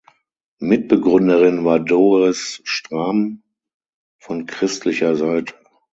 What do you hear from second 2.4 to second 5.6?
Strahm von christlicher Seite.